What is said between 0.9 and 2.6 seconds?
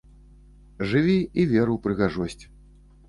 Жыві і вер у прыгажосць!